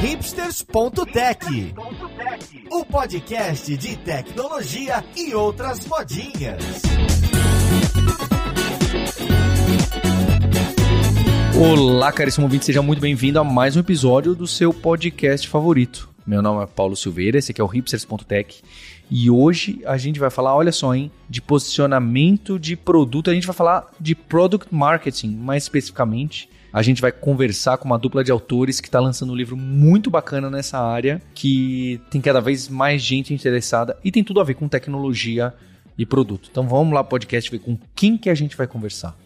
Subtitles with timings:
[0.00, 1.74] hipsters.tech,
[2.70, 6.82] o podcast de tecnologia e outras modinhas.
[11.60, 16.08] Olá, caríssimo ouvinte, seja muito bem-vindo a mais um episódio do seu podcast favorito.
[16.24, 18.62] Meu nome é Paulo Silveira, esse aqui é o hipsters.tech
[19.10, 23.30] e hoje a gente vai falar, olha só, hein, de posicionamento de produto.
[23.30, 26.48] A gente vai falar de product marketing, mais especificamente.
[26.70, 30.10] A gente vai conversar com uma dupla de autores que está lançando um livro muito
[30.10, 34.52] bacana nessa área, que tem cada vez mais gente interessada e tem tudo a ver
[34.52, 35.54] com tecnologia
[35.96, 36.48] e produto.
[36.50, 39.16] Então vamos lá, podcast, ver com quem que a gente vai conversar.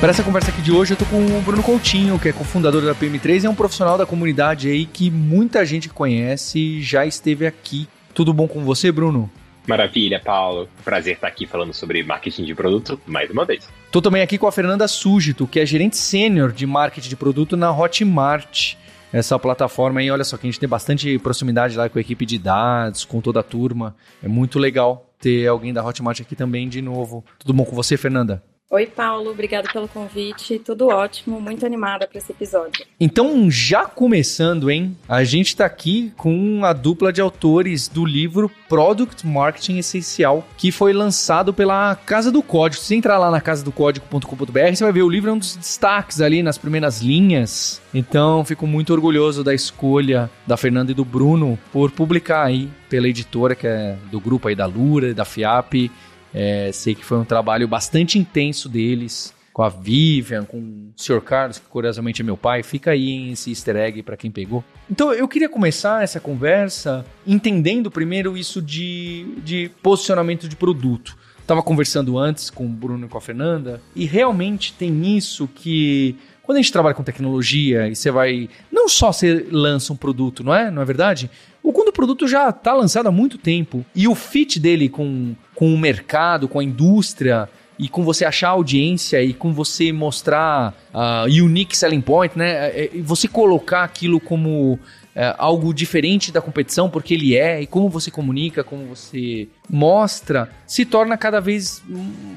[0.00, 2.82] Para essa conversa aqui de hoje, eu tô com o Bruno Coutinho, que é cofundador
[2.82, 7.06] da PM3 e é um profissional da comunidade aí que muita gente conhece e já
[7.06, 7.88] esteve aqui.
[8.12, 9.30] Tudo bom com você, Bruno?
[9.66, 10.68] Maravilha, Paulo.
[10.84, 13.68] Prazer estar aqui falando sobre marketing de produto mais uma vez.
[13.90, 17.56] Tô também aqui com a Fernanda Súgito, que é gerente sênior de marketing de produto
[17.56, 18.74] na Hotmart.
[19.12, 22.24] Essa plataforma aí, olha só, que a gente tem bastante proximidade lá com a equipe
[22.24, 23.96] de dados, com toda a turma.
[24.22, 27.24] É muito legal ter alguém da Hotmart aqui também de novo.
[27.38, 28.42] Tudo bom com você, Fernanda?
[28.72, 30.60] Oi, Paulo, obrigado pelo convite.
[30.60, 32.86] Tudo ótimo, muito animada para esse episódio.
[33.00, 34.96] Então, já começando, hein?
[35.08, 40.70] A gente está aqui com a dupla de autores do livro Product Marketing Essencial, que
[40.70, 42.80] foi lançado pela Casa do Código.
[42.80, 46.40] Se entrar lá na casadocódigo.com.br, você vai ver o livro é um dos destaques ali
[46.40, 47.82] nas primeiras linhas.
[47.92, 53.08] Então, fico muito orgulhoso da escolha da Fernanda e do Bruno por publicar aí pela
[53.08, 55.90] editora que é do grupo aí da Lura, da FIAP
[56.34, 61.20] é, sei que foi um trabalho bastante intenso deles, com a Vivian, com o Sr.
[61.20, 62.62] Carlos, que curiosamente é meu pai.
[62.62, 64.64] Fica aí esse easter egg para quem pegou.
[64.90, 71.16] Então eu queria começar essa conversa entendendo primeiro isso de, de posicionamento de produto.
[71.40, 76.16] Estava conversando antes com o Bruno e com a Fernanda, e realmente tem isso que
[76.50, 78.48] quando a gente trabalha com tecnologia e você vai.
[78.72, 80.70] Não só você lança um produto, não é?
[80.70, 81.30] Não é verdade?
[81.62, 85.34] O quando o produto já está lançado há muito tempo e o fit dele com,
[85.54, 87.48] com o mercado, com a indústria
[87.78, 92.50] e com você achar audiência e com você mostrar uh, unique selling point, né?
[92.50, 94.78] É, é, você colocar aquilo como
[95.14, 100.50] é, algo diferente da competição, porque ele é, e como você comunica, como você mostra,
[100.66, 101.82] se torna cada vez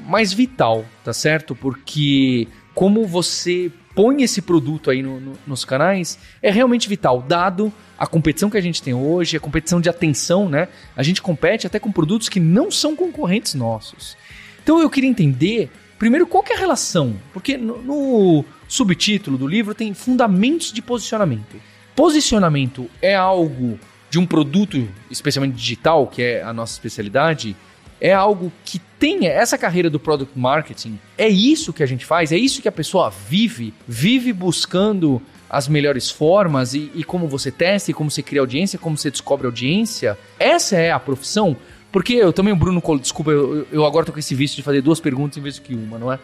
[0.08, 1.54] mais vital, tá certo?
[1.56, 7.72] Porque como você põe esse produto aí no, no, nos canais é realmente vital, dado
[7.98, 10.68] a competição que a gente tem hoje, a competição de atenção, né?
[10.96, 14.18] A gente compete até com produtos que não são concorrentes nossos.
[14.62, 17.16] Então eu queria entender, primeiro, qual é a relação?
[17.32, 21.56] Porque no, no subtítulo do livro tem fundamentos de posicionamento.
[21.96, 27.56] Posicionamento é algo de um produto, especialmente digital, que é a nossa especialidade,
[28.00, 28.80] é algo que
[29.26, 31.00] essa carreira do product marketing.
[31.18, 35.68] É isso que a gente faz, é isso que a pessoa vive, vive buscando as
[35.68, 39.46] melhores formas e, e como você testa, e como você cria audiência, como você descobre
[39.46, 40.18] audiência.
[40.40, 41.56] Essa é a profissão.
[41.92, 44.82] Porque eu também, o Bruno, desculpa, eu, eu agora tô com esse vício de fazer
[44.82, 46.18] duas perguntas em vez de uma, não é?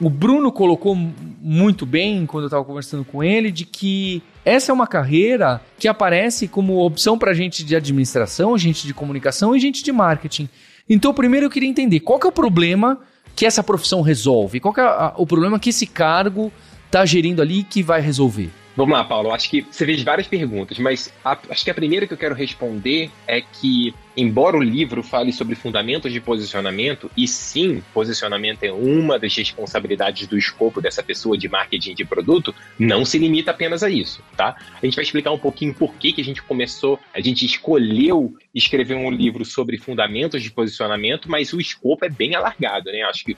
[0.00, 0.94] O Bruno colocou
[1.40, 5.88] muito bem quando eu estava conversando com ele de que essa é uma carreira que
[5.88, 10.48] aparece como opção para gente de administração, gente de comunicação e gente de marketing.
[10.88, 13.00] Então, primeiro eu queria entender qual que é o problema
[13.34, 16.52] que essa profissão resolve, qual que é o problema que esse cargo
[16.86, 18.50] está gerindo ali que vai resolver.
[18.76, 19.32] Vamos lá, Paulo.
[19.32, 22.34] Acho que você fez várias perguntas, mas a, acho que a primeira que eu quero
[22.34, 28.72] responder é que embora o livro fale sobre fundamentos de posicionamento, e sim, posicionamento é
[28.72, 33.82] uma das responsabilidades do escopo dessa pessoa de marketing de produto, não se limita apenas
[33.82, 34.56] a isso, tá?
[34.80, 38.34] A gente vai explicar um pouquinho por que, que a gente começou, a gente escolheu
[38.54, 43.02] escrever um livro sobre fundamentos de posicionamento, mas o escopo é bem alargado, né?
[43.02, 43.36] Acho que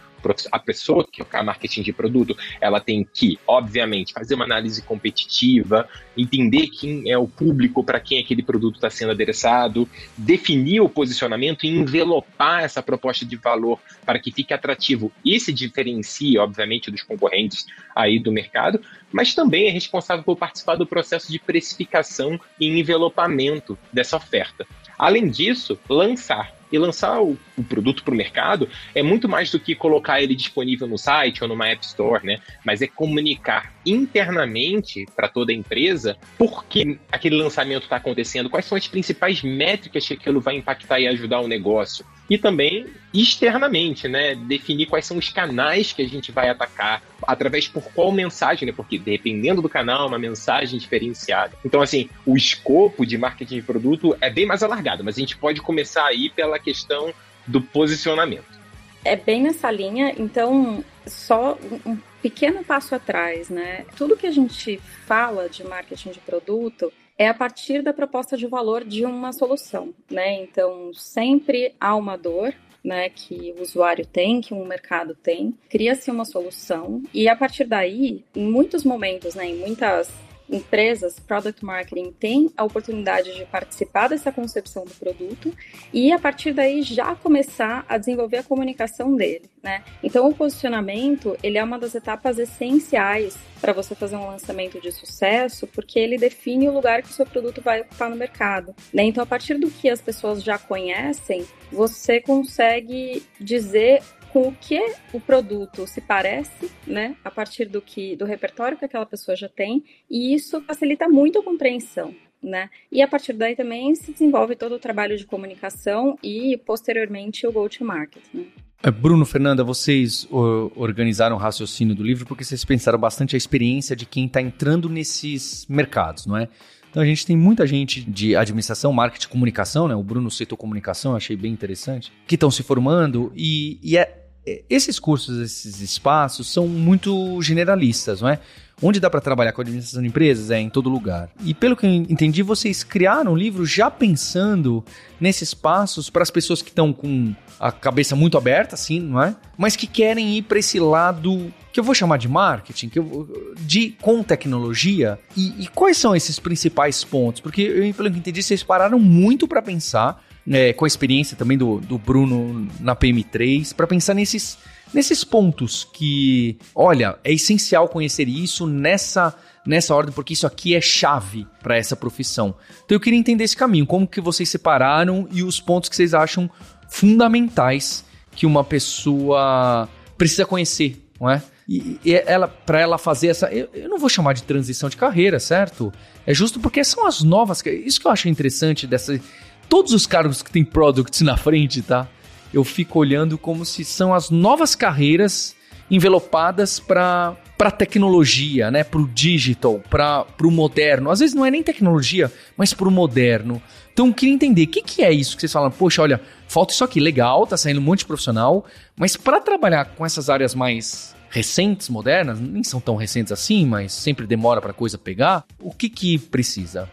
[0.53, 5.89] a pessoa que é marketing de produto, ela tem que, obviamente, fazer uma análise competitiva,
[6.17, 10.89] entender quem é o público para quem aquele produto está sendo adereçado, definir definir o
[10.89, 16.91] posicionamento e envelopar essa proposta de valor para que fique atrativo e se diferencie, obviamente,
[16.91, 17.67] dos concorrentes
[17.97, 23.79] aí do mercado, mas também é responsável por participar do processo de precificação e envelopamento
[23.93, 24.67] dessa oferta.
[24.99, 29.61] Além disso, lançar e lançar o, o produto para o mercado é muito mais do
[29.61, 32.41] que colocar ele disponível no site ou numa App Store, né?
[32.65, 38.67] Mas é comunicar internamente para toda a empresa por que aquele lançamento está acontecendo, quais
[38.67, 42.05] são as principais métricas que aquilo vai impactar e ajudar o negócio.
[42.29, 44.35] E também externamente, né?
[44.35, 48.73] Definir quais são os canais que a gente vai atacar, através por qual mensagem, né?
[48.77, 51.57] Porque dependendo do canal, é uma mensagem diferenciada.
[51.65, 55.37] Então, assim, o escopo de marketing de produto é bem mais alargado, mas a gente
[55.37, 57.13] pode começar aí pela questão
[57.47, 58.59] do posicionamento.
[59.05, 61.57] é bem nessa linha, então só
[61.87, 63.87] um pequeno passo atrás, né?
[63.97, 68.47] Tudo que a gente fala de marketing de produto é a partir da proposta de
[68.47, 70.41] valor de uma solução, né?
[70.43, 76.11] Então, sempre há uma dor, né, que o usuário tem, que um mercado tem, cria-se
[76.11, 80.09] uma solução e a partir daí, em muitos momentos, né, em muitas
[80.49, 85.53] empresas, product marketing tem a oportunidade de participar dessa concepção do produto
[85.93, 89.83] e a partir daí já começar a desenvolver a comunicação dele, né?
[90.03, 94.93] Então o posicionamento, ele é uma das etapas essenciais para você fazer um lançamento de
[94.93, 99.03] sucesso, porque ele define o lugar que o seu produto vai ocupar no mercado, né?
[99.05, 104.03] Então a partir do que as pessoas já conhecem, você consegue dizer
[104.33, 104.81] com o que
[105.13, 109.49] o produto se parece, né, a partir do que do repertório que aquela pessoa já
[109.49, 112.71] tem, e isso facilita muito a compreensão, né?
[112.91, 117.53] E a partir daí também se desenvolve todo o trabalho de comunicação e posteriormente o
[117.53, 118.45] go to market, né?
[118.81, 123.97] É, Bruno, Fernanda, vocês organizaram o raciocínio do livro porque vocês pensaram bastante a experiência
[123.97, 126.49] de quem está entrando nesses mercados, não é?
[126.91, 129.95] Então a gente tem muita gente de administração, marketing, comunicação, né?
[129.95, 134.63] O Bruno citou comunicação, achei bem interessante, que estão se formando e, e é, é,
[134.71, 138.41] esses cursos, esses espaços são muito generalistas, não é?
[138.81, 141.31] Onde dá para trabalhar com administração de empresas é em todo lugar.
[141.45, 144.85] E pelo que eu entendi, vocês criaram um livro já pensando
[145.21, 149.35] nesses passos para as pessoas que estão com a cabeça muito aberta, assim, não é?
[149.57, 153.55] Mas que querem ir para esse lado que eu vou chamar de marketing, que eu,
[153.59, 155.19] de com tecnologia.
[155.37, 157.41] E, e quais são esses principais pontos?
[157.41, 161.59] Porque eu, pelo que entendi, vocês pararam muito para pensar, é, com a experiência também
[161.59, 164.57] do, do Bruno na PM3, para pensar nesses
[164.93, 169.35] nesses pontos que, olha, é essencial conhecer isso nessa
[169.67, 172.55] nessa ordem, porque isso aqui é chave para essa profissão.
[172.87, 176.15] Então eu queria entender esse caminho, como que vocês separaram e os pontos que vocês
[176.15, 176.49] acham
[176.89, 178.03] fundamentais
[178.35, 179.87] que uma pessoa
[180.17, 181.43] precisa conhecer, não é?
[181.69, 184.97] E, e ela, para ela fazer essa, eu, eu, não vou chamar de transição de
[184.97, 185.93] carreira, certo?
[186.27, 189.21] É justo porque são as novas, isso que eu acho interessante dessa,
[189.69, 192.09] todos os cargos que tem products na frente, tá?
[192.53, 195.55] Eu fico olhando como se são as novas carreiras
[195.91, 201.11] envelopadas para para tecnologia, né, para o digital, para o moderno.
[201.11, 203.61] Às vezes não é nem tecnologia, mas para o moderno.
[203.93, 205.69] Então eu queria entender o que, que é isso que vocês falam.
[205.73, 208.65] Poxa, olha, falta isso aqui, legal, tá saindo um monte de profissional,
[208.97, 213.93] mas para trabalhar com essas áreas mais recentes, modernas, nem são tão recentes assim, mas
[213.93, 215.45] sempre demora para coisa pegar.
[215.61, 216.89] O que que precisa?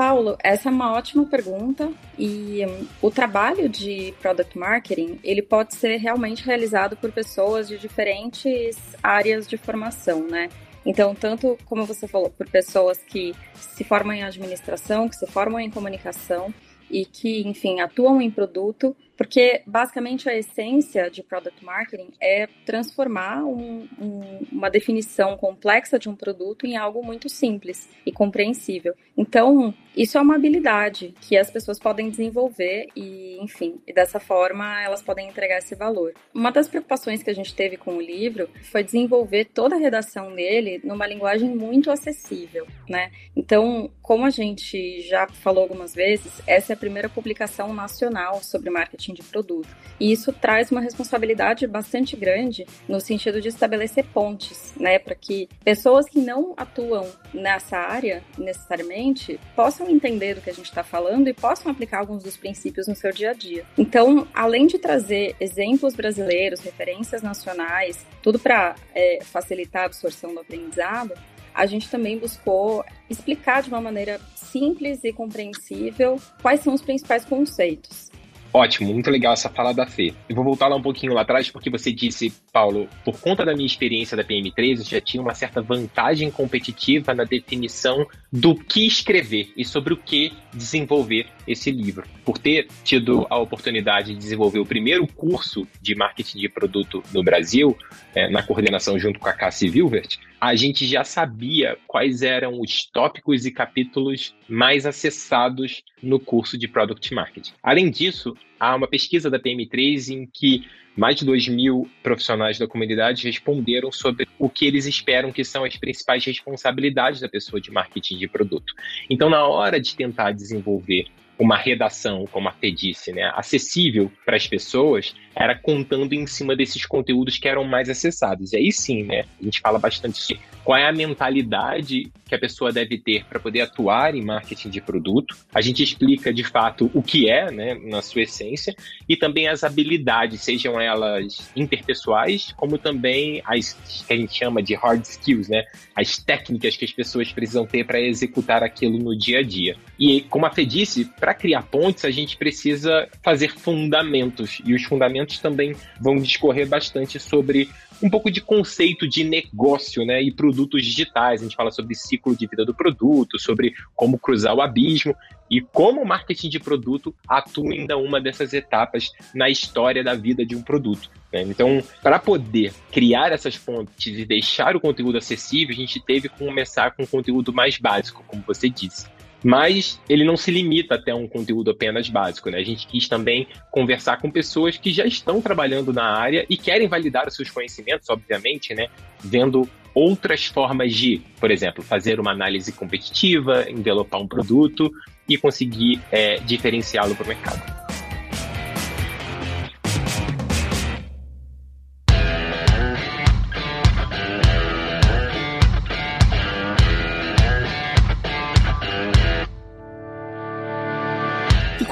[0.00, 5.74] Paulo, essa é uma ótima pergunta e um, o trabalho de product marketing ele pode
[5.74, 10.48] ser realmente realizado por pessoas de diferentes áreas de formação, né?
[10.86, 15.60] Então, tanto como você falou, por pessoas que se formam em administração, que se formam
[15.60, 16.50] em comunicação
[16.90, 23.44] e que, enfim, atuam em produto, porque basicamente a essência de product marketing é transformar
[23.44, 28.94] um, um, uma definição complexa de um produto em algo muito simples e compreensível.
[29.14, 34.80] Então, isso é uma habilidade que as pessoas podem desenvolver e, enfim, e dessa forma
[34.80, 36.14] elas podem entregar esse valor.
[36.32, 40.34] Uma das preocupações que a gente teve com o livro foi desenvolver toda a redação
[40.34, 43.12] dele numa linguagem muito acessível, né?
[43.36, 48.70] Então, como a gente já falou algumas vezes, essa é a primeira publicação nacional sobre
[48.70, 49.68] marketing marketing de produto.
[49.98, 55.48] E isso traz uma responsabilidade bastante grande no sentido de estabelecer pontes, né, para que
[55.64, 61.28] pessoas que não atuam nessa área necessariamente possam entender do que a gente está falando
[61.28, 63.64] e possam aplicar alguns dos princípios no seu dia a dia.
[63.76, 70.40] Então, além de trazer exemplos brasileiros, referências nacionais, tudo para é, facilitar a absorção do
[70.40, 71.14] aprendizado,
[71.54, 77.24] a gente também buscou explicar de uma maneira simples e compreensível quais são os principais
[77.24, 78.09] conceitos.
[78.52, 80.12] Ótimo, muito legal essa fala da Fê.
[80.28, 83.54] Eu vou voltar lá um pouquinho lá atrás, porque você disse, Paulo, por conta da
[83.54, 88.86] minha experiência da PM3, eu já tinha uma certa vantagem competitiva na definição do que
[88.86, 92.04] escrever e sobre o que desenvolver esse livro.
[92.24, 97.22] Por ter tido a oportunidade de desenvolver o primeiro curso de marketing de produto no
[97.22, 97.76] Brasil,
[98.14, 102.86] é, na coordenação junto com a Cassie Vilvert, a gente já sabia quais eram os
[102.86, 107.52] tópicos e capítulos mais acessados no curso de Product Marketing.
[107.62, 110.66] Além disso, há uma pesquisa da PM3 em que
[110.96, 115.64] mais de 2 mil profissionais da comunidade responderam sobre o que eles esperam que são
[115.64, 118.74] as principais responsabilidades da pessoa de marketing de produto.
[119.08, 121.06] Então, na hora de tentar desenvolver
[121.40, 126.54] uma redação, como a Fê disse, né, acessível para as pessoas, era contando em cima
[126.54, 128.52] desses conteúdos que eram mais acessados.
[128.52, 132.38] E aí sim, né, a gente fala bastante sobre qual é a mentalidade que a
[132.38, 135.36] pessoa deve ter para poder atuar em marketing de produto.
[135.52, 138.74] A gente explica de fato o que é, né, na sua essência,
[139.08, 143.72] e também as habilidades, sejam elas interpessoais, como também as
[144.06, 145.64] que a gente chama de hard skills, né,
[145.96, 149.76] as técnicas que as pessoas precisam ter para executar aquilo no dia a dia.
[149.98, 154.82] E como a Fê disse, para criar pontes a gente precisa fazer fundamentos, e os
[154.84, 157.68] fundamentos também vão discorrer bastante sobre
[158.02, 161.40] um pouco de conceito de negócio, né, e produtos digitais.
[161.40, 165.14] A gente fala sobre ciclo de vida do produto, sobre como cruzar o abismo
[165.50, 170.46] e como o marketing de produto atua em uma dessas etapas na história da vida
[170.46, 171.10] de um produto.
[171.32, 171.42] Né?
[171.42, 176.38] Então, para poder criar essas pontes e deixar o conteúdo acessível, a gente teve que
[176.38, 179.06] começar com um conteúdo mais básico, como você disse.
[179.42, 182.58] Mas ele não se limita até um conteúdo apenas básico, né?
[182.58, 186.88] A gente quis também conversar com pessoas que já estão trabalhando na área e querem
[186.88, 188.88] validar os seus conhecimentos, obviamente, né?
[189.18, 194.92] Vendo outras formas de, por exemplo, fazer uma análise competitiva, envelopar um produto
[195.28, 197.79] e conseguir é, diferenciá-lo para o mercado.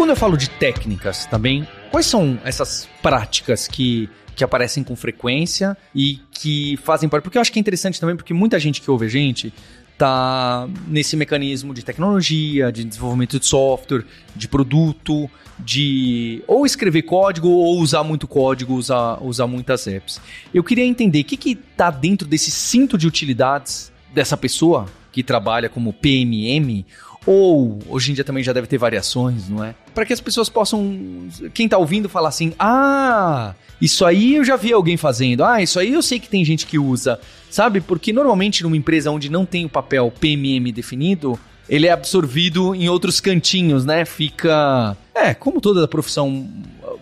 [0.09, 5.77] Quando eu falo de técnicas também, quais são essas práticas que, que aparecem com frequência
[5.95, 7.25] e que fazem parte?
[7.25, 9.53] Porque eu acho que é interessante também, porque muita gente que ouve a gente
[9.99, 17.50] tá nesse mecanismo de tecnologia, de desenvolvimento de software, de produto, de ou escrever código
[17.50, 20.23] ou usar muito código, usar, usar muitas apps.
[20.55, 25.23] Eu queria entender o que que tá dentro desse cinto de utilidades dessa pessoa que
[25.23, 26.87] trabalha como PMM
[27.28, 29.75] ou hoje em dia também já deve ter variações, não é?
[29.94, 34.56] Para que as pessoas possam, quem está ouvindo, falar assim: ah, isso aí eu já
[34.56, 37.20] vi alguém fazendo, ah, isso aí eu sei que tem gente que usa,
[37.50, 37.82] sabe?
[37.82, 42.88] Porque normalmente numa empresa onde não tem o papel PMM definido, ele é absorvido em
[42.88, 44.06] outros cantinhos, né?
[44.06, 44.97] Fica.
[45.14, 46.49] É, como toda profissão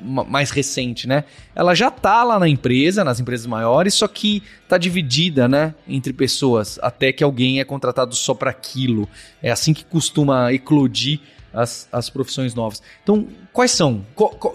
[0.01, 1.25] mais recente, né?
[1.55, 6.13] Ela já tá lá na empresa, nas empresas maiores, só que tá dividida, né, entre
[6.13, 9.09] pessoas, até que alguém é contratado só para aquilo.
[9.43, 11.21] É assim que costuma eclodir
[11.57, 12.83] as, as profissões novas.
[13.03, 14.05] Então, quais são?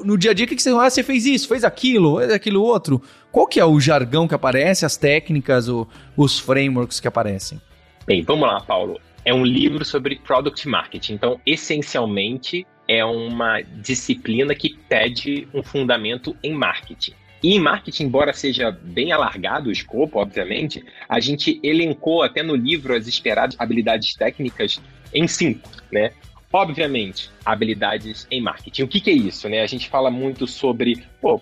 [0.05, 0.69] no dia a dia, o que, que você...
[0.69, 3.01] Ah, você fez isso, fez aquilo, fez aquilo outro.
[3.31, 7.59] Qual que é o jargão que aparece, as técnicas, o, os frameworks que aparecem?
[8.05, 8.99] Bem, vamos lá, Paulo.
[9.25, 11.13] É um livro sobre product marketing.
[11.13, 17.13] Então, essencialmente, é uma disciplina que pede um fundamento em marketing.
[17.41, 22.53] E em marketing, embora seja bem alargado o escopo, obviamente, a gente elencou até no
[22.53, 24.81] livro as esperadas habilidades técnicas
[25.13, 26.11] em cinco, né?
[26.51, 28.83] Obviamente, habilidades em marketing.
[28.83, 29.61] O que, que, é isso, né?
[29.61, 31.41] A gente fala muito sobre pô,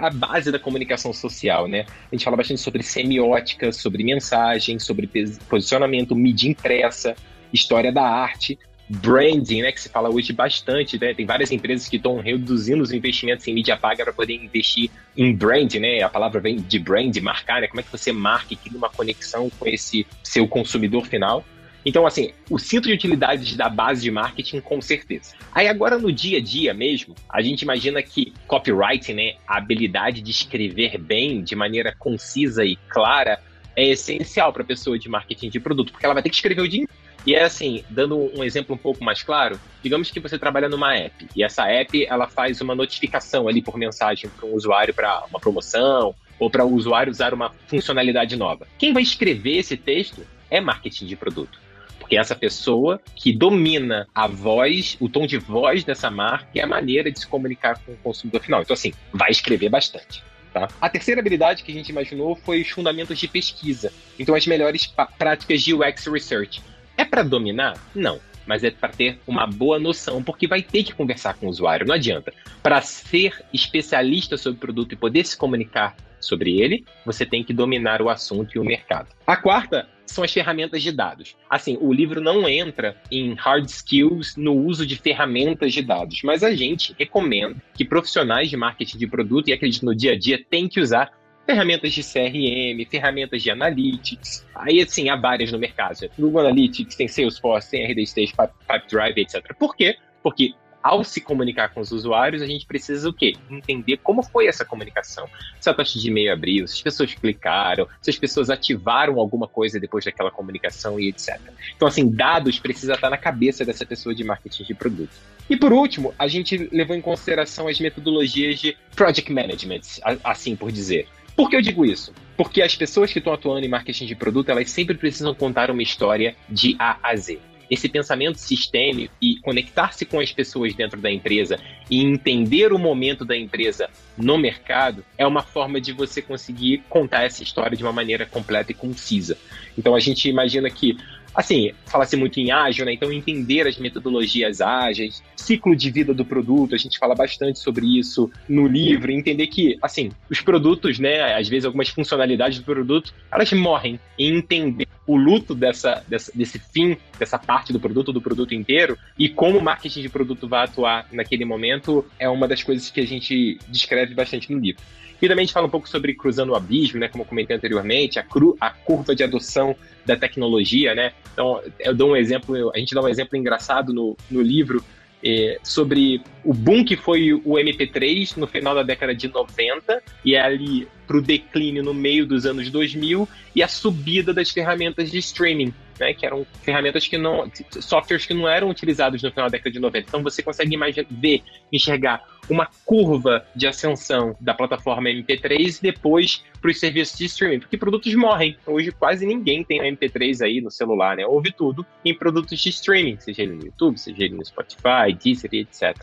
[0.00, 1.86] a base da comunicação social, né?
[2.10, 5.08] A gente fala bastante sobre semiótica, sobre mensagem, sobre
[5.48, 7.14] posicionamento, mídia impressa,
[7.52, 8.58] história da arte
[8.90, 11.14] branding, né, que se fala hoje bastante, né?
[11.14, 15.32] Tem várias empresas que estão reduzindo os investimentos em mídia paga para poder investir em
[15.32, 16.02] brand, né?
[16.02, 17.68] A palavra vem de brand, marcar, né?
[17.68, 21.44] Como é que você marca e cria uma conexão com esse seu consumidor final?
[21.86, 25.34] Então, assim, o cinto de utilidades da base de marketing, com certeza.
[25.52, 30.20] Aí agora no dia a dia mesmo, a gente imagina que copywriting, né, a habilidade
[30.20, 33.40] de escrever bem, de maneira concisa e clara,
[33.76, 36.60] é essencial para a pessoa de marketing de produto, porque ela vai ter que escrever
[36.60, 36.86] o dia
[37.26, 40.94] e é assim, dando um exemplo um pouco mais claro, digamos que você trabalha numa
[40.94, 45.24] app e essa app ela faz uma notificação ali por mensagem para um usuário para
[45.28, 48.66] uma promoção ou para o usuário usar uma funcionalidade nova.
[48.78, 51.60] Quem vai escrever esse texto é marketing de produto.
[51.98, 56.60] Porque é essa pessoa que domina a voz, o tom de voz dessa marca e
[56.60, 58.62] a maneira de se comunicar com o consumidor final.
[58.62, 60.24] Então, assim, vai escrever bastante.
[60.52, 60.68] Tá?
[60.80, 63.92] A terceira habilidade que a gente imaginou foi os fundamentos de pesquisa.
[64.18, 66.60] Então, as melhores práticas de UX Research.
[67.00, 67.82] É para dominar?
[67.94, 68.20] Não.
[68.46, 71.86] Mas é para ter uma boa noção, porque vai ter que conversar com o usuário,
[71.86, 72.30] não adianta.
[72.62, 77.54] Para ser especialista sobre o produto e poder se comunicar sobre ele, você tem que
[77.54, 79.08] dominar o assunto e o mercado.
[79.26, 81.36] A quarta são as ferramentas de dados.
[81.48, 86.42] Assim, o livro não entra em hard skills no uso de ferramentas de dados, mas
[86.42, 90.44] a gente recomenda que profissionais de marketing de produto e acredito no dia a dia
[90.50, 91.10] têm que usar
[91.50, 94.46] ferramentas de CRM, ferramentas de Analytics.
[94.54, 96.08] Aí, assim, há várias no mercado.
[96.16, 98.32] Google Analytics, tem Salesforce, tem RD Stage,
[98.68, 99.54] Pipedrive, etc.
[99.58, 99.96] Por quê?
[100.22, 103.34] Porque ao se comunicar com os usuários, a gente precisa o quê?
[103.50, 105.28] Entender como foi essa comunicação.
[105.60, 109.46] Se a taxa de e-mail abriu, se as pessoas clicaram, se as pessoas ativaram alguma
[109.48, 111.38] coisa depois daquela comunicação e etc.
[111.76, 115.12] Então, assim, dados precisa estar na cabeça dessa pessoa de marketing de produto.
[115.50, 119.80] E por último, a gente levou em consideração as metodologias de project management,
[120.22, 121.08] assim por dizer.
[121.36, 122.12] Por que eu digo isso?
[122.36, 125.82] Porque as pessoas que estão atuando em marketing de produto, elas sempre precisam contar uma
[125.82, 127.38] história de A a Z
[127.70, 131.58] esse pensamento sistêmico e conectar-se com as pessoas dentro da empresa
[131.88, 137.22] e entender o momento da empresa no mercado é uma forma de você conseguir contar
[137.22, 139.38] essa história de uma maneira completa e concisa.
[139.78, 140.98] Então a gente imagina que
[141.34, 142.92] assim, fala-se muito em ágil, né?
[142.92, 147.98] Então entender as metodologias ágeis, ciclo de vida do produto, a gente fala bastante sobre
[147.98, 153.14] isso no livro, entender que, assim, os produtos, né, às vezes algumas funcionalidades do produto,
[153.32, 153.98] elas morrem.
[154.18, 158.96] E entender o luto dessa, dessa, desse fim, dessa parte do produto, do produto inteiro,
[159.18, 163.00] e como o marketing de produto vai atuar naquele momento, é uma das coisas que
[163.00, 164.80] a gente descreve bastante no livro.
[165.20, 167.08] E também a gente fala um pouco sobre cruzando o abismo, né?
[167.08, 169.74] Como eu comentei anteriormente, a, cru, a curva de adoção
[170.06, 171.12] da tecnologia, né?
[171.32, 174.82] Então, eu dou um exemplo, a gente dá um exemplo engraçado no, no livro
[175.22, 180.34] é, sobre o boom que foi o MP3 no final da década de 90 e
[180.34, 185.10] é ali para o declínio no meio dos anos 2000 e a subida das ferramentas
[185.10, 187.50] de streaming né, que eram ferramentas que não,
[187.80, 190.06] softwares que não eram utilizados no final da década de 90.
[190.06, 190.78] Então você consegue
[191.10, 197.24] ver, enxergar uma curva de ascensão da plataforma MP3 e depois para os serviços de
[197.24, 198.56] streaming, porque produtos morrem.
[198.64, 201.26] Hoje quase ninguém tem MP3 aí no celular, né?
[201.26, 205.50] Ouve tudo em produtos de streaming, seja ele no YouTube, seja ele no Spotify, Deezer,
[205.54, 205.96] etc.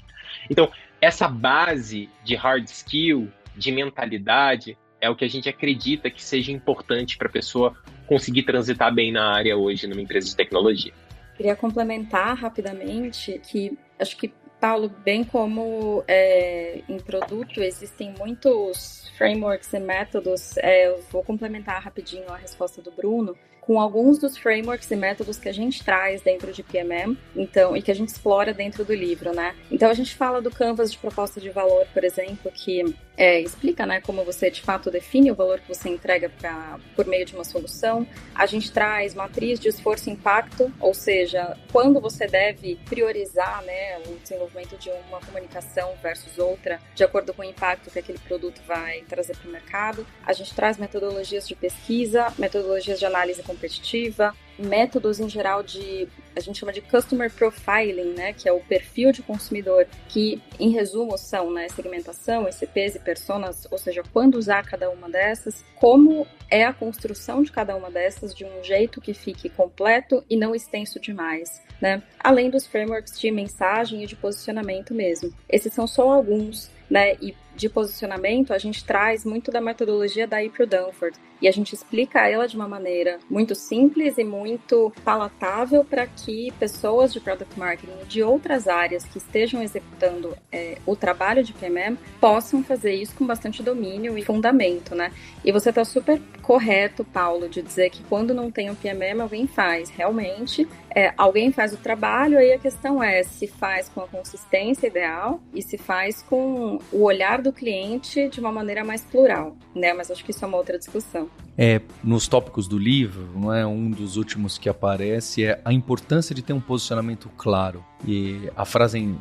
[0.50, 6.24] Então, essa base de hard skill, de mentalidade, é o que a gente acredita que
[6.24, 7.76] seja importante para a pessoa
[8.06, 10.94] conseguir transitar bem na área hoje numa empresa de tecnologia.
[11.36, 19.72] Queria complementar rapidamente que acho que Paulo, bem como é, em produto existem muitos frameworks
[19.72, 24.90] e métodos, é, eu vou complementar rapidinho a resposta do Bruno com alguns dos frameworks
[24.90, 28.54] e métodos que a gente traz dentro de PMM, então, e que a gente explora
[28.54, 29.54] dentro do livro, né?
[29.70, 33.86] Então a gente fala do Canvas de proposta de valor, por exemplo, que é, explica,
[33.86, 37.34] né, como você de fato define o valor que você entrega pra, por meio de
[37.34, 38.08] uma solução.
[38.36, 43.98] A gente traz matriz de esforço e impacto, ou seja, quando você deve priorizar, né,
[44.06, 48.62] o desenvolvimento de uma comunicação versus outra, de acordo com o impacto que aquele produto
[48.68, 50.06] vai trazer para o mercado.
[50.24, 56.40] A gente traz metodologias de pesquisa, metodologias de análise competitiva, métodos em geral de a
[56.40, 61.18] gente chama de customer profiling, né, que é o perfil de consumidor, que em resumo
[61.18, 66.64] são, né, segmentação, ECPs e personas, ou seja, quando usar cada uma dessas, como é
[66.64, 71.00] a construção de cada uma dessas de um jeito que fique completo e não extenso
[71.00, 72.02] demais, né?
[72.20, 75.34] Além dos frameworks de mensagem e de posicionamento mesmo.
[75.50, 77.16] Esses são só alguns, né?
[77.16, 81.74] E de posicionamento, a gente traz muito da metodologia da April Dunford e a gente
[81.74, 87.58] explica ela de uma maneira muito simples e muito palatável para que pessoas de product
[87.58, 93.16] marketing de outras áreas que estejam executando é, o trabalho de PMM possam fazer isso
[93.16, 95.12] com bastante domínio e fundamento, né?
[95.44, 99.48] E você está super correto, Paulo, de dizer que quando não tem um PMM, alguém
[99.48, 99.90] faz.
[99.90, 104.88] Realmente, é, alguém faz o trabalho, aí a questão é se faz com a consistência
[104.88, 109.94] ideal e se faz com o olhar do cliente de uma maneira mais plural, né?
[109.94, 111.30] Mas acho que isso é uma outra discussão.
[111.58, 116.36] É, nos tópicos do livro, não é um dos últimos que aparece é a importância
[116.36, 117.84] de ter um posicionamento claro.
[118.06, 119.18] E a frase, em,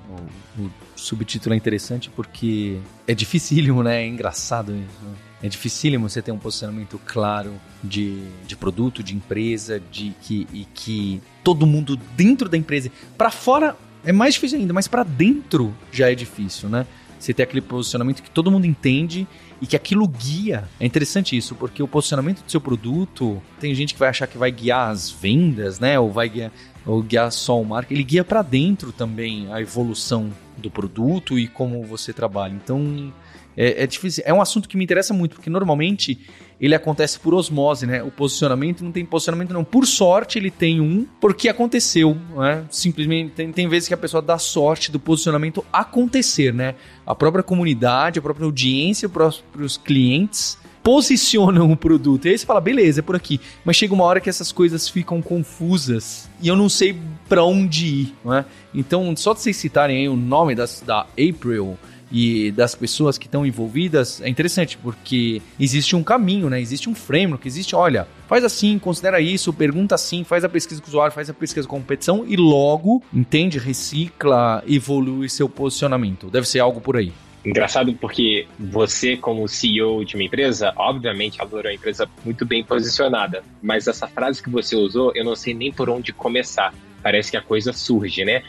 [0.58, 4.02] o, o subtítulo é interessante porque é dificílimo, né?
[4.02, 5.04] É engraçado isso.
[5.04, 5.14] Né?
[5.42, 10.64] É dificílimo você ter um posicionamento claro de, de produto, de empresa, de que e
[10.74, 15.74] que todo mundo dentro da empresa, para fora é mais difícil ainda, mas para dentro
[15.92, 16.86] já é difícil, né?
[17.18, 19.26] Você ter aquele posicionamento que todo mundo entende
[19.60, 20.68] e que aquilo guia.
[20.78, 24.36] É interessante isso, porque o posicionamento do seu produto, tem gente que vai achar que
[24.36, 25.98] vai guiar as vendas, né?
[25.98, 26.52] Ou vai guiar,
[26.84, 27.94] ou guiar só o marketing.
[27.94, 32.54] Ele guia para dentro também a evolução do produto e como você trabalha.
[32.54, 33.12] Então,
[33.56, 34.22] é, é, difícil.
[34.26, 36.20] É um assunto que me interessa muito, porque normalmente
[36.60, 38.02] ele acontece por osmose, né?
[38.02, 39.62] O posicionamento não tem posicionamento, não.
[39.62, 42.64] Por sorte, ele tem um, porque aconteceu, né?
[42.70, 46.74] Simplesmente tem, tem vezes que a pessoa dá sorte do posicionamento acontecer, né?
[47.06, 52.26] A própria comunidade, a própria audiência, os próprios clientes posicionam o produto.
[52.26, 53.40] E aí você fala, beleza, é por aqui.
[53.64, 56.96] Mas chega uma hora que essas coisas ficam confusas e eu não sei
[57.28, 58.44] para onde ir, né?
[58.72, 61.76] Então, só de vocês citarem aí o nome das, da April
[62.10, 66.60] e das pessoas que estão envolvidas é interessante, porque existe um caminho, né?
[66.60, 70.86] Existe um framework, existe, olha, faz assim, considera isso, pergunta assim, faz a pesquisa com
[70.86, 76.28] o usuário, faz a pesquisa com a competição e logo entende, recicla, evolui seu posicionamento.
[76.28, 77.12] Deve ser algo por aí.
[77.44, 83.44] Engraçado porque você, como CEO de uma empresa, obviamente adora uma empresa muito bem posicionada,
[83.62, 86.74] mas essa frase que você usou, eu não sei nem por onde começar.
[87.04, 88.42] Parece que a coisa surge, né?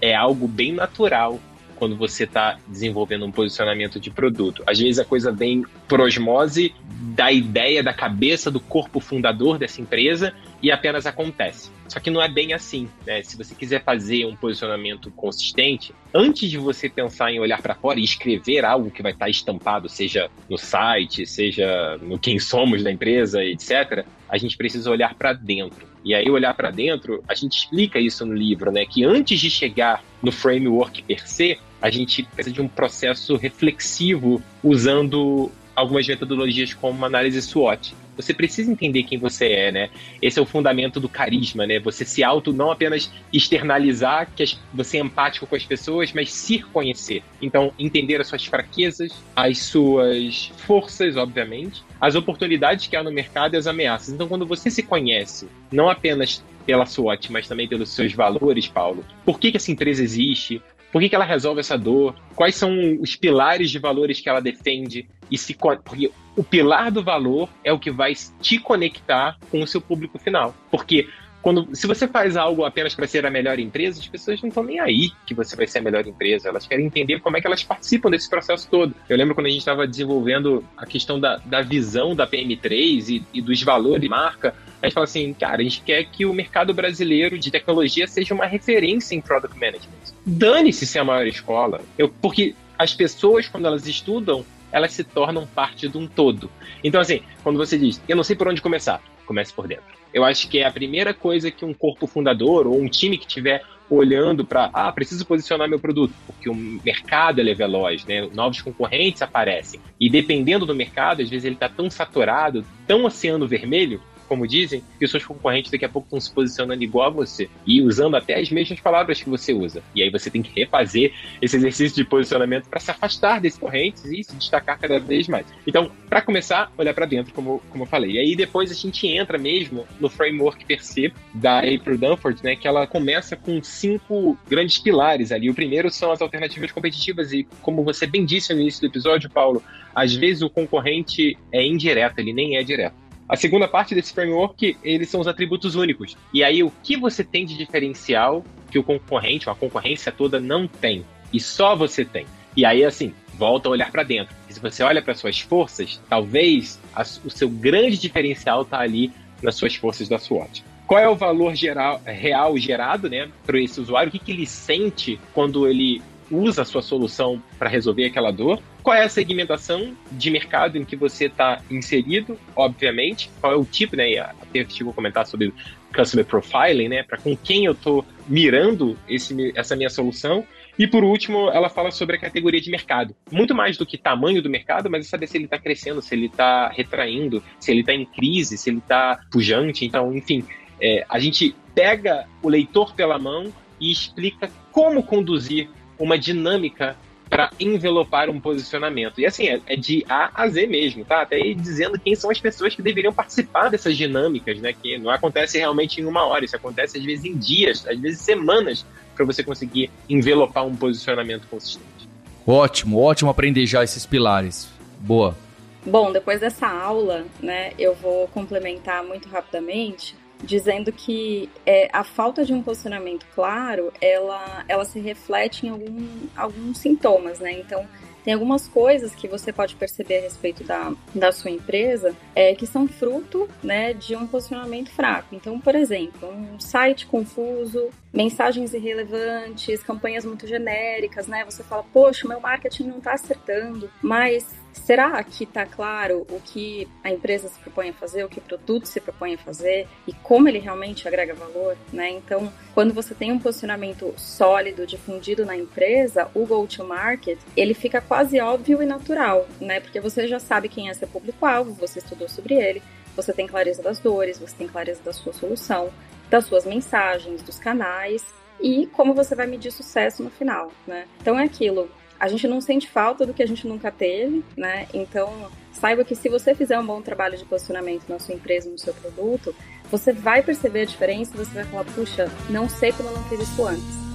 [0.00, 1.38] É algo bem natural
[1.78, 4.62] quando você está desenvolvendo um posicionamento de produto.
[4.66, 6.74] Às vezes a coisa vem por osmose
[7.14, 11.70] da ideia, da cabeça, do corpo fundador dessa empresa e apenas acontece.
[11.88, 13.22] Só que não é bem assim, né?
[13.22, 17.98] Se você quiser fazer um posicionamento consistente, antes de você pensar em olhar para fora
[17.98, 22.92] e escrever algo que vai estar estampado, seja no site, seja no quem somos da
[22.92, 25.88] empresa, etc., a gente precisa olhar para dentro.
[26.08, 28.86] E aí, olhar para dentro, a gente explica isso no livro, né?
[28.86, 34.42] Que antes de chegar no framework per se, a gente precisa de um processo reflexivo
[34.64, 37.94] usando algumas metodologias como análise SWOT.
[38.18, 39.90] Você precisa entender quem você é, né?
[40.20, 41.78] Esse é o fundamento do carisma, né?
[41.78, 46.58] Você se auto não apenas externalizar que você é empático com as pessoas, mas se
[46.58, 47.22] conhecer.
[47.40, 53.54] Então, entender as suas fraquezas, as suas forças, obviamente, as oportunidades que há no mercado
[53.54, 54.12] e as ameaças.
[54.12, 59.04] Então, quando você se conhece, não apenas pela SWOT, mas também pelos seus valores, Paulo.
[59.24, 60.60] Por que, que essa empresa existe?
[60.90, 62.14] Por que, que ela resolve essa dor?
[62.34, 65.08] Quais são os pilares de valores que ela defende?
[65.30, 69.66] E se porque o pilar do valor é o que vai te conectar com o
[69.66, 70.54] seu público final.
[70.70, 71.08] Porque
[71.42, 74.62] quando, se você faz algo apenas para ser a melhor empresa, as pessoas não estão
[74.62, 76.48] nem aí que você vai ser a melhor empresa.
[76.48, 78.94] Elas querem entender como é que elas participam desse processo todo.
[79.08, 83.24] Eu lembro quando a gente estava desenvolvendo a questão da, da visão da PM3 e,
[83.34, 86.32] e dos valores de marca, a gente fala assim, cara, a gente quer que o
[86.32, 90.14] mercado brasileiro de tecnologia seja uma referência em product management.
[90.24, 91.80] Dane-se se é a maior escola.
[91.98, 96.50] Eu, porque as pessoas, quando elas estudam, elas se tornam parte de um todo.
[96.82, 99.84] Então, assim, quando você diz, eu não sei por onde começar, comece por dentro.
[100.12, 103.26] Eu acho que é a primeira coisa que um corpo fundador ou um time que
[103.26, 108.28] tiver olhando para, ah, preciso posicionar meu produto, porque o mercado é veloz, né?
[108.34, 109.80] Novos concorrentes aparecem.
[109.98, 114.82] E dependendo do mercado, às vezes ele está tão saturado, tão oceano vermelho, como dizem,
[114.98, 118.16] que os seus concorrentes daqui a pouco estão se posicionando igual a você e usando
[118.16, 119.82] até as mesmas palavras que você usa.
[119.94, 124.04] E aí você tem que refazer esse exercício de posicionamento para se afastar desses correntes
[124.04, 125.46] e se destacar cada vez mais.
[125.66, 128.12] Então, para começar, olhar para dentro, como, como eu falei.
[128.12, 132.56] E aí depois a gente entra mesmo no framework per se da April Dunford, né,
[132.56, 135.48] que ela começa com cinco grandes pilares ali.
[135.48, 139.30] O primeiro são as alternativas competitivas e como você bem disse no início do episódio,
[139.30, 139.62] Paulo,
[139.94, 143.07] às vezes o concorrente é indireto, ele nem é direto.
[143.28, 146.16] A segunda parte desse framework, eles são os atributos únicos.
[146.32, 150.66] E aí, o que você tem de diferencial que o concorrente, a concorrência toda, não
[150.66, 151.04] tem?
[151.32, 152.26] E só você tem.
[152.56, 154.34] E aí, assim, volta a olhar para dentro.
[154.48, 159.12] E se você olha para suas forças, talvez a, o seu grande diferencial está ali
[159.42, 160.64] nas suas forças da SWOT.
[160.86, 164.08] Qual é o valor geral, real gerado né, para esse usuário?
[164.08, 168.60] O que, que ele sente quando ele usa a sua solução para resolver aquela dor?
[168.82, 173.30] Qual é a segmentação de mercado em que você está inserido, obviamente?
[173.40, 174.18] Qual é o tipo, né?
[174.18, 175.52] Até chegou a comentar sobre
[175.94, 177.02] customer profiling, né?
[177.02, 180.44] Para com quem eu estou mirando esse, essa minha solução.
[180.78, 183.14] E por último, ela fala sobre a categoria de mercado.
[183.32, 186.14] Muito mais do que tamanho do mercado, mas é saber se ele está crescendo, se
[186.14, 189.84] ele está retraindo, se ele está em crise, se ele está pujante.
[189.84, 190.44] Então, enfim,
[190.80, 196.96] é, a gente pega o leitor pela mão e explica como conduzir uma dinâmica
[197.28, 199.20] para envelopar um posicionamento.
[199.20, 201.22] E assim, é, é, de A a Z mesmo, tá?
[201.22, 204.72] Até aí dizendo quem são as pessoas que deveriam participar dessas dinâmicas, né?
[204.72, 208.20] Que não acontece realmente em uma hora, isso acontece às vezes em dias, às vezes
[208.20, 212.08] semanas, para você conseguir envelopar um posicionamento consistente.
[212.46, 214.68] Ótimo, ótimo aprender já esses pilares.
[215.00, 215.36] Boa.
[215.84, 222.44] Bom, depois dessa aula, né, eu vou complementar muito rapidamente dizendo que é, a falta
[222.44, 227.52] de um posicionamento claro, ela, ela se reflete em algum, alguns sintomas, né?
[227.52, 227.86] Então,
[228.28, 232.66] tem algumas coisas que você pode perceber a respeito da, da sua empresa é, que
[232.66, 235.34] são fruto né, de um posicionamento fraco.
[235.34, 241.42] Então, por exemplo, um site confuso, mensagens irrelevantes, campanhas muito genéricas, né?
[241.46, 246.88] Você fala, poxa, meu marketing não está acertando, mas Será que está claro o que
[247.04, 250.12] a empresa se propõe a fazer, o que o produto se propõe a fazer e
[250.12, 251.76] como ele realmente agrega valor?
[251.92, 252.10] Né?
[252.10, 258.40] Então, quando você tem um posicionamento sólido, difundido na empresa, o go-to-market ele fica quase
[258.40, 259.80] óbvio e natural, né?
[259.80, 262.82] porque você já sabe quem é seu público-alvo, você estudou sobre ele,
[263.14, 265.90] você tem clareza das dores, você tem clareza da sua solução,
[266.30, 268.24] das suas mensagens, dos canais
[268.60, 270.70] e como você vai medir sucesso no final.
[270.86, 271.06] Né?
[271.20, 274.86] Então, é aquilo a gente não sente falta do que a gente nunca teve, né?
[274.92, 278.78] Então, saiba que se você fizer um bom trabalho de posicionamento na sua empresa, no
[278.78, 279.54] seu produto,
[279.90, 283.40] você vai perceber a diferença você vai falar, puxa, não sei como eu não fiz
[283.40, 284.07] isso antes.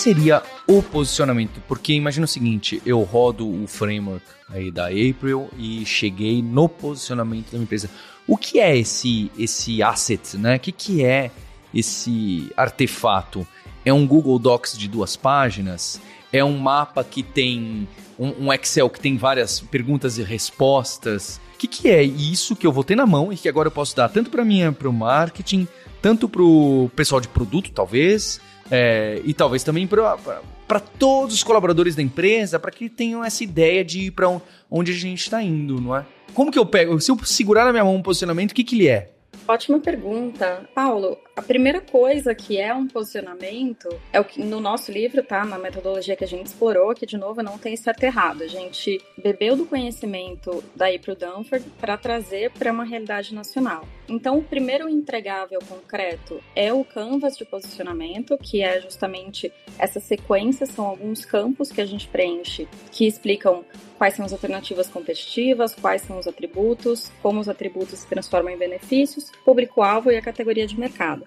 [0.00, 1.62] Seria o posicionamento?
[1.68, 7.46] Porque imagina o seguinte, eu rodo o framework aí da April e cheguei no posicionamento
[7.46, 7.90] da minha empresa.
[8.26, 10.56] O que é esse esse asset, né?
[10.56, 11.30] O que, que é
[11.74, 13.46] esse artefato?
[13.84, 16.00] É um Google Docs de duas páginas?
[16.32, 17.86] É um mapa que tem
[18.18, 21.40] um, um Excel que tem várias perguntas e respostas?
[21.54, 23.72] O que, que é isso que eu vou ter na mão e que agora eu
[23.72, 25.68] posso dar tanto para minha para o marketing,
[26.00, 31.96] tanto para o pessoal de produto, talvez, é, e talvez também para todos os colaboradores
[31.96, 35.80] da empresa, para que tenham essa ideia de ir para onde a gente está indo,
[35.80, 36.04] não é?
[36.32, 37.00] Como que eu pego?
[37.00, 39.10] Se eu segurar na minha mão um posicionamento, o que, que ele é?
[39.48, 40.68] Ótima pergunta.
[40.74, 45.42] Paulo, a primeira coisa que é um posicionamento é o que no nosso livro, tá?
[45.42, 48.42] Na metodologia que a gente explorou, que de novo não tem certo errado.
[48.42, 53.88] A gente bebeu do conhecimento da April Dunford para trazer para uma realidade nacional.
[54.06, 60.66] Então, o primeiro entregável concreto é o canvas de posicionamento, que é justamente essa sequência,
[60.66, 63.64] são alguns campos que a gente preenche que explicam
[64.00, 68.56] quais são as alternativas competitivas, quais são os atributos, como os atributos se transformam em
[68.56, 71.26] benefícios, público-alvo e a categoria de mercado.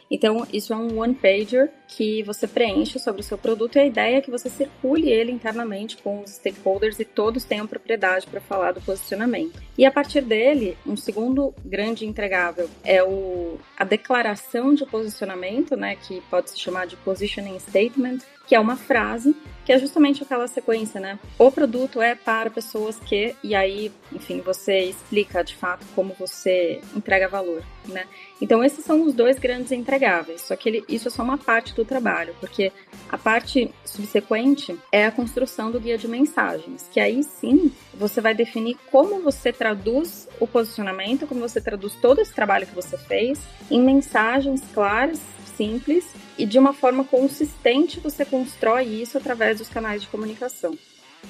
[0.11, 4.17] Então, isso é um one-pager que você preenche sobre o seu produto e a ideia
[4.17, 8.73] é que você circule ele internamente com os stakeholders e todos tenham propriedade para falar
[8.73, 9.61] do posicionamento.
[9.77, 15.95] E a partir dele, um segundo grande entregável é o, a declaração de posicionamento, né,
[15.95, 19.33] que pode se chamar de positioning statement, que é uma frase
[19.65, 21.19] que é justamente aquela sequência, né?
[21.37, 26.81] O produto é para pessoas que, e aí, enfim, você explica de fato como você
[26.95, 28.05] entrega valor, né?
[28.41, 30.00] Então, esses são os dois grandes entregáveis,
[30.37, 32.71] só que ele, isso é só uma parte do trabalho, porque
[33.09, 38.33] a parte subsequente é a construção do guia de mensagens, que aí sim você vai
[38.33, 43.39] definir como você traduz o posicionamento, como você traduz todo esse trabalho que você fez
[43.69, 45.19] em mensagens claras
[45.55, 46.05] simples
[46.37, 50.77] e de uma forma consistente você constrói isso através dos canais de comunicação.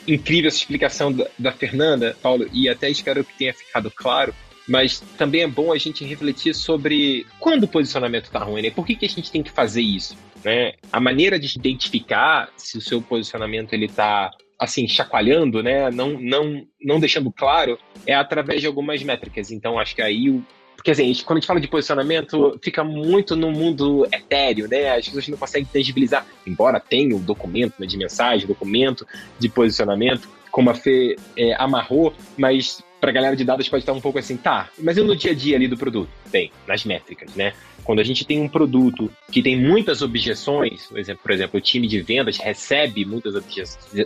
[0.07, 4.33] Incrível essa explicação da, da Fernanda, Paulo, e até espero que tenha ficado claro
[4.71, 8.69] mas também é bom a gente refletir sobre quando o posicionamento está ruim, né?
[8.69, 10.17] Por que, que a gente tem que fazer isso?
[10.43, 10.73] Né?
[10.91, 15.91] A maneira de identificar se o seu posicionamento ele está assim chacoalhando, né?
[15.91, 19.51] Não, não, não deixando claro é através de algumas métricas.
[19.51, 20.41] Então acho que aí o
[20.73, 24.95] porque assim, quando a gente fala de posicionamento, fica muito no mundo etéreo, né?
[24.95, 29.05] As pessoas não conseguem tangibilizar, embora tenha o documento né, de mensagem, documento
[29.37, 33.93] de posicionamento, como a Fê é, amarrou, mas para a galera de dados pode estar
[33.93, 36.09] um pouco assim, tá, mas e no dia a dia ali do produto?
[36.27, 37.53] Bem, nas métricas, né?
[37.83, 41.61] Quando a gente tem um produto que tem muitas objeções, por exemplo, por exemplo o
[41.61, 43.33] time de vendas recebe muitas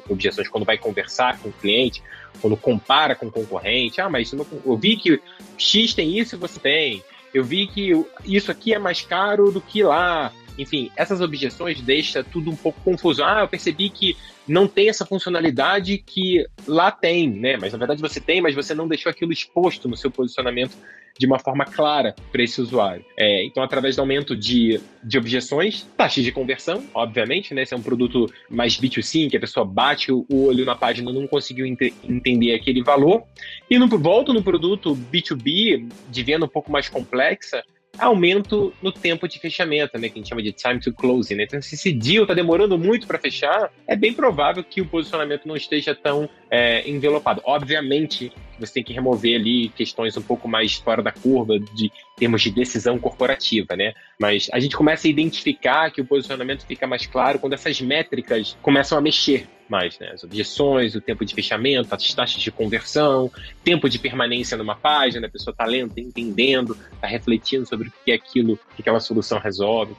[0.10, 2.02] objeções quando vai conversar com o cliente,
[2.42, 4.00] quando compara com o concorrente.
[4.00, 5.22] Ah, mas eu vi que
[5.58, 7.04] X tem isso e você tem.
[7.34, 7.92] Eu vi que
[8.24, 10.32] isso aqui é mais caro do que lá.
[10.58, 13.24] Enfim, essas objeções deixam tudo um pouco confuso.
[13.24, 14.16] Ah, eu percebi que
[14.48, 17.58] não tem essa funcionalidade que lá tem, né?
[17.58, 20.78] Mas na verdade você tem, mas você não deixou aquilo exposto no seu posicionamento
[21.18, 23.04] de uma forma clara para esse usuário.
[23.18, 27.64] É, então, através do aumento de, de objeções, taxas de conversão, obviamente, né?
[27.64, 31.14] Se é um produto mais B2C, que a pessoa bate o olho na página e
[31.14, 33.24] não conseguiu ent entender aquele valor.
[33.70, 37.64] E no, volto no produto B2B, de venda um pouco mais complexa,
[38.00, 41.36] aumento no tempo de fechamento, né, que a gente chama de time to closing.
[41.36, 41.44] Né?
[41.44, 45.48] Então, se esse deal está demorando muito para fechar, é bem provável que o posicionamento
[45.48, 47.42] não esteja tão é, envelopado.
[47.46, 52.42] Obviamente, você tem que remover ali questões um pouco mais fora da curva de termos
[52.42, 53.94] de decisão corporativa, né?
[54.20, 58.58] Mas a gente começa a identificar que o posicionamento fica mais claro quando essas métricas
[58.62, 60.12] começam a mexer mais, né?
[60.14, 63.32] As objeções, o tempo de fechamento, as taxas de conversão,
[63.64, 68.12] tempo de permanência numa página, a pessoa está lendo, entendendo, está refletindo sobre o que
[68.12, 69.96] é aquilo, o que aquela solução resolve.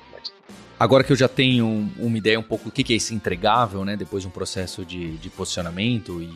[0.79, 3.97] Agora que eu já tenho uma ideia um pouco do que é esse entregável, né?
[3.97, 6.29] Depois de um processo de, de posicionamento e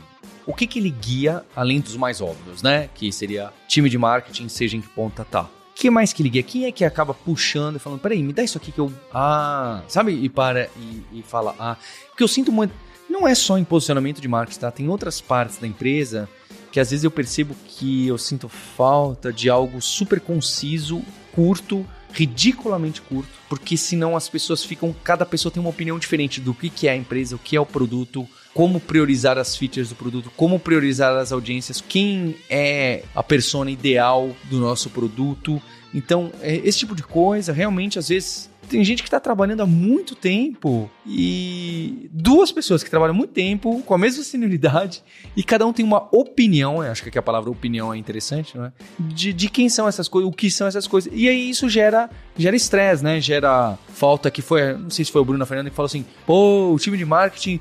[0.46, 2.88] o que, que ele guia além dos mais óbvios, né?
[2.94, 5.42] Que seria time de marketing, seja em que ponta tá.
[5.42, 6.42] O que mais que ele guia?
[6.42, 8.92] Quem é que acaba puxando e falando, peraí, me dá isso aqui que eu.
[9.12, 10.12] Ah, sabe?
[10.12, 11.76] E para e, e fala, ah.
[12.09, 12.74] Porque eu sinto muito.
[13.09, 14.70] Não é só em posicionamento de marketing, tá?
[14.70, 16.29] Tem outras partes da empresa
[16.70, 23.00] que às vezes eu percebo que eu sinto falta de algo super conciso, curto, ridiculamente
[23.03, 26.88] curto, porque senão as pessoas ficam, cada pessoa tem uma opinião diferente do que, que
[26.88, 30.59] é a empresa, o que é o produto, como priorizar as features do produto, como
[30.59, 35.61] priorizar as audiências, quem é a persona ideal do nosso produto.
[35.95, 39.67] Então, é, esse tipo de coisa, realmente, às vezes, tem gente que está trabalhando há
[39.67, 45.03] muito tempo e duas pessoas que trabalham muito tempo com a mesma senioridade
[45.37, 48.73] e cada um tem uma opinião, acho que a palavra opinião é interessante, não é?
[48.99, 51.13] De, de quem são essas coisas, o que são essas coisas.
[51.13, 53.21] E aí isso gera gera estresse, né?
[53.21, 56.73] Gera falta que foi, não sei se foi o Bruno Fernando que falou assim: "Pô,
[56.73, 57.59] o time de marketing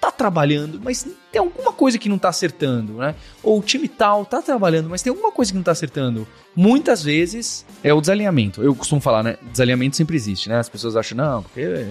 [0.00, 3.14] tá trabalhando, mas tem alguma coisa que não tá acertando, né?
[3.42, 6.26] Ou o time tal tá trabalhando, mas tem alguma coisa que não tá acertando.
[6.56, 8.62] Muitas vezes é o desalinhamento.
[8.62, 9.36] Eu costumo falar, né?
[9.52, 10.58] Desalinhamento sempre existe, né?
[10.58, 11.86] As pessoas acham, não, porque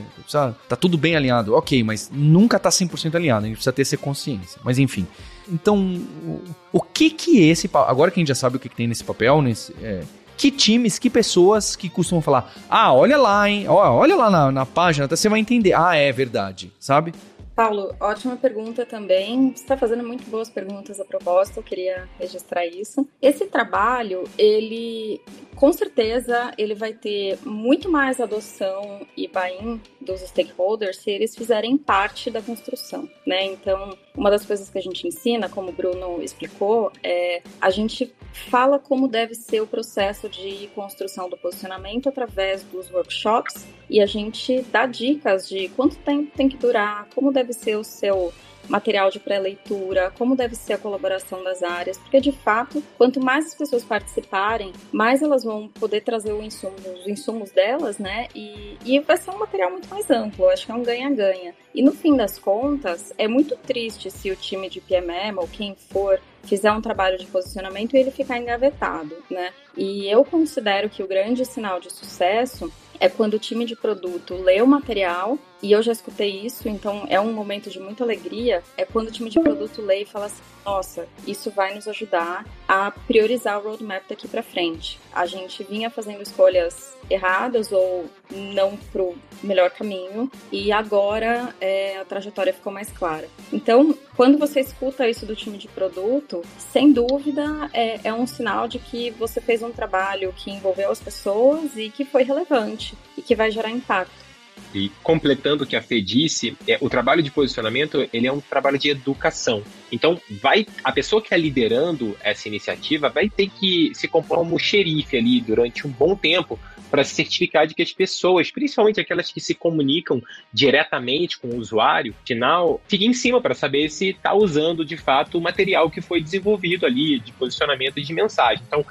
[0.67, 1.53] tá tudo bem alinhado.
[1.53, 3.45] Ok, mas nunca tá 100% alinhado.
[3.45, 4.59] A gente precisa ter essa consciência.
[4.63, 5.05] Mas enfim.
[5.47, 5.77] Então,
[6.23, 6.41] o,
[6.73, 7.69] o que que esse...
[7.73, 9.73] Agora que a gente já sabe o que, que tem nesse papel, nesse...
[9.81, 10.01] É,
[10.39, 14.65] que times, que pessoas que costumam falar, ah, olha lá, hein, olha lá na, na
[14.65, 15.73] página, você vai entender.
[15.73, 17.13] Ah, é verdade, sabe?
[17.59, 19.51] Paulo, ótima pergunta também.
[19.51, 23.05] Você está fazendo muito boas perguntas a propósito, eu queria registrar isso.
[23.21, 25.19] Esse trabalho, ele
[25.59, 31.77] com certeza ele vai ter muito mais adoção e buy-in dos stakeholders se eles fizerem
[31.77, 33.43] parte da construção, né?
[33.43, 38.15] Então, uma das coisas que a gente ensina, como o Bruno explicou, é a gente
[38.49, 44.05] fala como deve ser o processo de construção do posicionamento através dos workshops e a
[44.05, 48.31] gente dá dicas de quanto tempo tem que durar, como deve ser o seu
[48.69, 53.47] material de pré-leitura, como deve ser a colaboração das áreas, porque de fato, quanto mais
[53.47, 58.27] as pessoas participarem, mais elas vão poder trazer insumo, os insumos delas, né?
[58.35, 61.53] E, e vai ser um material muito mais amplo, acho que é um ganha-ganha.
[61.73, 65.75] E no fim das contas, é muito triste se o time de PMM ou quem
[65.75, 69.51] for fizer um trabalho de posicionamento e ele ficar engavetado, né?
[69.77, 74.35] E eu considero que o grande sinal de sucesso é quando o time de produto
[74.35, 78.63] lê o material, e eu já escutei isso, então é um momento de muita alegria,
[78.77, 82.45] é quando o time de produto lê e fala assim, nossa, isso vai nos ajudar
[82.67, 84.99] a priorizar o roadmap daqui para frente.
[85.11, 92.05] A gente vinha fazendo escolhas erradas ou não pro melhor caminho e agora é, a
[92.05, 93.27] trajetória ficou mais clara.
[93.51, 98.67] Então, quando você escuta isso do time de produto, sem dúvida é, é um sinal
[98.67, 103.21] de que você fez um trabalho que envolveu as pessoas e que foi relevante e
[103.21, 104.28] que vai gerar impacto.
[104.73, 108.39] E completando o que a Fê disse, é, o trabalho de posicionamento ele é um
[108.39, 109.63] trabalho de educação.
[109.91, 114.59] Então, vai a pessoa que está liderando essa iniciativa vai ter que se compor como
[114.59, 119.31] xerife ali durante um bom tempo para se certificar de que as pessoas, principalmente aquelas
[119.31, 124.33] que se comunicam diretamente com o usuário final, fiquem em cima para saber se está
[124.33, 128.63] usando de fato o material que foi desenvolvido ali de posicionamento e de mensagem.
[128.67, 128.85] Então,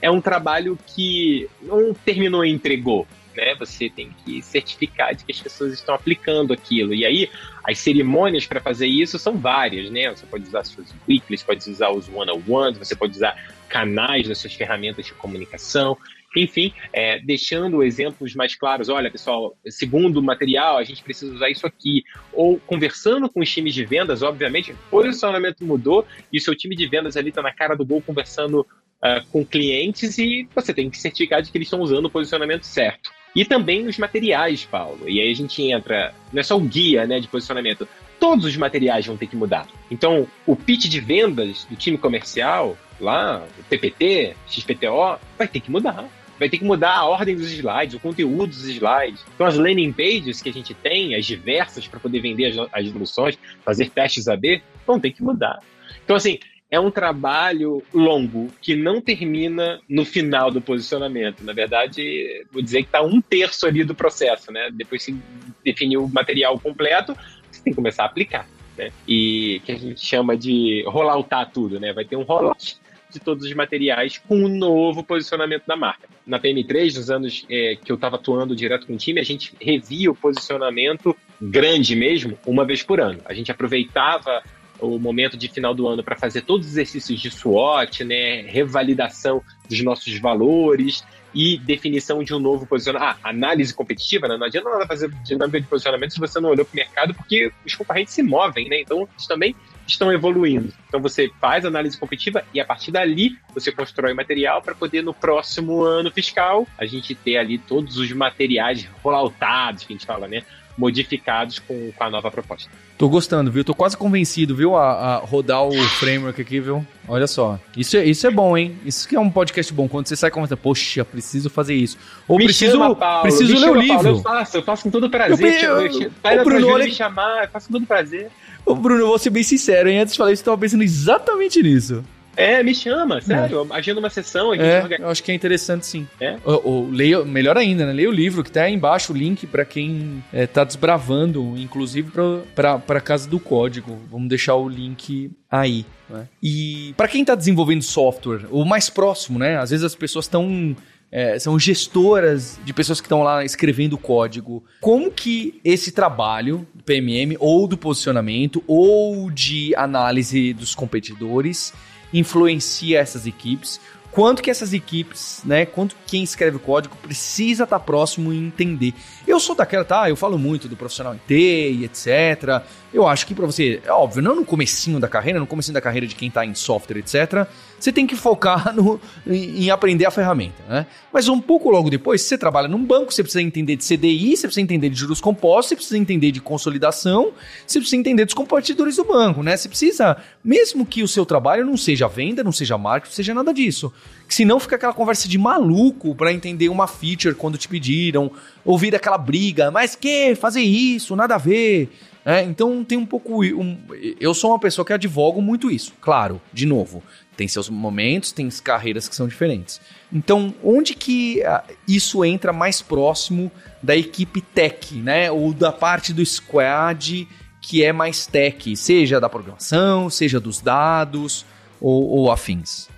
[0.00, 3.06] é um trabalho que não terminou e entregou
[3.36, 3.54] né?
[3.56, 6.94] Você tem que certificar de que as pessoas estão aplicando aquilo.
[6.94, 7.30] E aí,
[7.64, 10.10] as cerimônias para fazer isso são várias, né?
[10.10, 13.36] Você pode usar suas weeklies, pode usar os one-on-ones, você pode usar
[13.68, 15.96] canais das suas ferramentas de comunicação.
[16.34, 21.50] Enfim, é, deixando exemplos mais claros, olha, pessoal, segundo o material, a gente precisa usar
[21.50, 22.02] isso aqui.
[22.32, 26.74] Ou conversando com os times de vendas, obviamente, o posicionamento mudou e o seu time
[26.74, 28.66] de vendas ali está na cara do gol conversando
[29.02, 32.64] uh, com clientes e você tem que certificar de que eles estão usando o posicionamento
[32.64, 33.10] certo.
[33.34, 35.08] E também os materiais, Paulo.
[35.08, 37.88] E aí a gente entra, não é só o guia né, de posicionamento,
[38.20, 39.66] todos os materiais vão ter que mudar.
[39.90, 45.70] Então, o pitch de vendas do time comercial, lá, o PPT, XPTO, vai ter que
[45.70, 46.08] mudar.
[46.38, 49.24] Vai ter que mudar a ordem dos slides, o conteúdo dos slides.
[49.34, 52.88] Então, as landing pages que a gente tem, as diversas, para poder vender as, as
[52.90, 55.60] soluções, fazer testes AB, vão ter que mudar.
[56.04, 56.38] Então, assim,
[56.72, 61.44] é um trabalho longo que não termina no final do posicionamento.
[61.44, 64.70] Na verdade, vou dizer que está um terço ali do processo, né?
[64.72, 65.14] Depois se
[65.62, 67.14] definir o material completo,
[67.50, 68.90] você tem que começar a aplicar, né?
[69.06, 71.92] E que a gente chama de rolloutar tudo, né?
[71.92, 72.78] Vai ter um rollout
[73.10, 76.08] de todos os materiais com um novo posicionamento da marca.
[76.26, 79.54] Na PM3, nos anos é, que eu estava atuando direto com o time, a gente
[79.60, 83.20] revia o posicionamento grande mesmo, uma vez por ano.
[83.26, 84.42] A gente aproveitava
[84.82, 89.42] o momento de final do ano para fazer todos os exercícios de SWOT, né, revalidação
[89.68, 93.18] dos nossos valores e definição de um novo posicionamento.
[93.22, 94.36] Ah, análise competitiva, né?
[94.36, 97.50] não adianta nada fazer dinâmica de posicionamento se você não olhou para o mercado, porque
[97.64, 98.80] os concorrentes se movem, né?
[98.80, 100.72] Então, eles também estão evoluindo.
[100.88, 105.14] Então, você faz análise competitiva e a partir dali você constrói material para poder no
[105.14, 110.28] próximo ano fiscal a gente ter ali todos os materiais rolautados, que a gente fala,
[110.28, 110.42] né?
[110.76, 112.70] Modificados com, com a nova proposta.
[112.96, 113.64] Tô gostando, viu?
[113.64, 116.86] Tô quase convencido, viu, a, a, rodar o framework aqui, viu?
[117.08, 117.58] Olha só.
[117.76, 118.76] Isso é, isso é bom, hein?
[118.84, 119.88] Isso que é um podcast bom.
[119.88, 121.98] Quando você sai conversando, poxa, preciso fazer isso.
[122.28, 124.02] Ou me preciso, chama, Paulo, preciso ler o livro.
[124.02, 125.62] Paulo, eu faço, eu faço com todo prazer.
[125.64, 126.84] Eu, eu, eu, eu, Bruno, olha...
[126.84, 128.30] me chamar, eu faço com todo prazer.
[128.64, 129.98] Ô, Bruno, eu vou ser bem sincero, hein?
[129.98, 132.04] Antes de falar isso, eu tava pensando exatamente nisso.
[132.36, 133.66] É, me chama, sério.
[133.70, 133.76] É.
[133.76, 134.52] Agenda uma sessão.
[134.52, 136.06] A gente é, eu acho que é interessante sim.
[136.20, 136.36] É?
[136.44, 137.92] Ou, ou, leia, melhor ainda, né?
[137.92, 142.10] Leia o livro, que tá aí embaixo o link para quem é, tá desbravando, inclusive
[142.54, 143.98] para casa do código.
[144.10, 145.84] Vamos deixar o link aí.
[146.08, 146.26] Né?
[146.42, 149.58] E para quem tá desenvolvendo software, o mais próximo, né?
[149.58, 150.76] Às vezes as pessoas estão
[151.12, 154.64] é, são gestoras de pessoas que estão lá escrevendo código.
[154.80, 161.74] Como que esse trabalho do PMM, ou do posicionamento, ou de análise dos competidores,
[162.12, 167.78] influencia essas equipes, quanto que essas equipes, né, quanto quem escreve o código precisa estar
[167.78, 168.94] tá próximo e entender.
[169.26, 172.62] Eu sou daquela, tá, eu falo muito do profissional em TI, etc.
[172.92, 175.80] Eu acho que para você, é óbvio, não no comecinho da carreira, no comecinho da
[175.80, 177.46] carreira de quem está em software, etc.
[177.78, 180.86] Você tem que focar no, em, em, aprender a ferramenta, né?
[181.10, 184.36] Mas um pouco logo depois, se você trabalha num banco, você precisa entender de CDI,
[184.36, 187.32] você precisa entender de juros compostos, você precisa entender de consolidação,
[187.66, 189.56] você precisa entender dos compartidores do banco, né?
[189.56, 193.54] Você precisa, mesmo que o seu trabalho não seja venda, não seja marketing, seja nada
[193.54, 193.90] disso.
[194.28, 198.30] Se não fica aquela conversa de maluco para entender uma feature quando te pediram,
[198.64, 201.90] ouvir aquela briga, mas que fazer isso, nada a ver.
[202.24, 203.44] É, então tem um pouco.
[203.44, 203.78] Um,
[204.20, 205.92] eu sou uma pessoa que advogo muito isso.
[206.00, 207.02] Claro, de novo,
[207.36, 209.80] tem seus momentos, tem carreiras que são diferentes.
[210.12, 213.50] Então, onde que uh, isso entra mais próximo
[213.82, 215.30] da equipe tech, né?
[215.30, 217.26] Ou da parte do squad
[217.60, 221.46] que é mais tech, seja da programação, seja dos dados
[221.80, 222.88] ou, ou afins?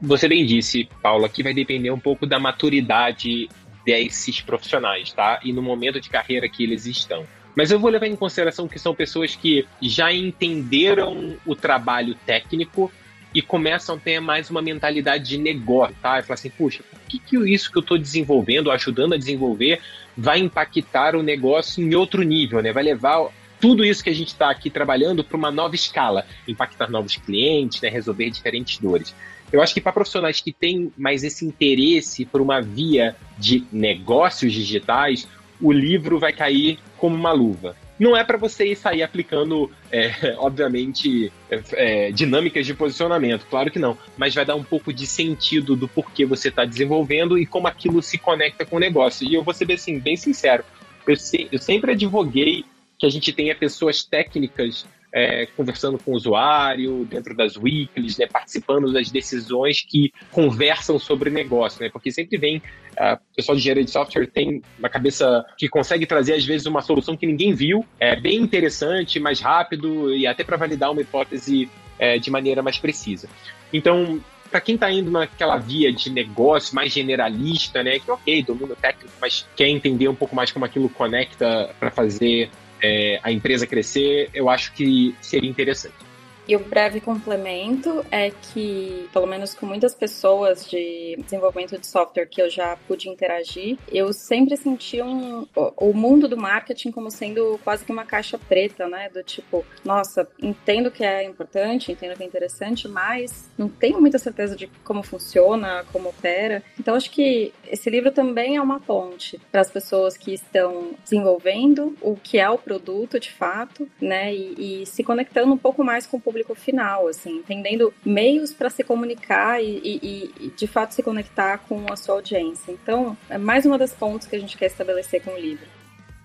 [0.00, 3.48] Você bem disse, Paula, que vai depender um pouco da maturidade
[3.84, 5.40] desses profissionais, tá?
[5.42, 7.26] E no momento de carreira que eles estão.
[7.60, 12.90] Mas eu vou levar em consideração que são pessoas que já entenderam o trabalho técnico
[13.34, 16.18] e começam a ter mais uma mentalidade de negócio, tá?
[16.18, 19.78] E falar assim, puxa, por que, que isso que eu estou desenvolvendo, ajudando a desenvolver,
[20.16, 22.72] vai impactar o negócio em outro nível, né?
[22.72, 23.28] Vai levar
[23.60, 27.78] tudo isso que a gente está aqui trabalhando para uma nova escala, impactar novos clientes,
[27.82, 27.90] né?
[27.90, 29.14] resolver diferentes dores.
[29.52, 34.50] Eu acho que para profissionais que têm mais esse interesse por uma via de negócios
[34.50, 35.28] digitais,
[35.60, 37.76] o livro vai cair como uma luva.
[37.98, 43.78] Não é para você sair aplicando, é, obviamente, é, é, dinâmicas de posicionamento, claro que
[43.78, 47.68] não, mas vai dar um pouco de sentido do porquê você está desenvolvendo e como
[47.68, 49.28] aquilo se conecta com o negócio.
[49.28, 50.64] E eu vou ser assim, bem sincero,
[51.06, 52.64] eu, se, eu sempre advoguei
[52.98, 58.26] que a gente tenha pessoas técnicas é, conversando com o usuário, dentro das weeklies, né,
[58.26, 63.60] participando das decisões que conversam sobre negócio, né, porque sempre vem, uh, o pessoal de
[63.60, 67.52] engenharia de software tem uma cabeça que consegue trazer, às vezes, uma solução que ninguém
[67.52, 72.62] viu, é bem interessante, mais rápido e até para validar uma hipótese é, de maneira
[72.62, 73.28] mais precisa.
[73.72, 78.76] Então, para quem está indo naquela via de negócio mais generalista, né, que ok, domínio
[78.76, 82.50] técnico, mas quer entender um pouco mais como aquilo conecta para fazer
[82.82, 86.09] é, a empresa crescer, eu acho que seria interessante.
[86.50, 92.26] E o breve complemento é que, pelo menos com muitas pessoas de desenvolvimento de software
[92.26, 97.60] que eu já pude interagir, eu sempre senti um, o mundo do marketing como sendo
[97.62, 99.08] quase que uma caixa preta, né?
[99.10, 104.18] Do tipo, nossa, entendo que é importante, entendo que é interessante, mas não tenho muita
[104.18, 106.64] certeza de como funciona, como opera.
[106.80, 111.96] Então, acho que esse livro também é uma ponte para as pessoas que estão desenvolvendo
[112.00, 114.34] o que é o produto de fato, né?
[114.34, 118.52] E, e se conectando um pouco mais com o público público final, assim, entendendo meios
[118.52, 122.72] para se comunicar e, e, e, de fato se conectar com a sua audiência.
[122.72, 125.66] Então, é mais uma das pontos que a gente quer estabelecer com o livro.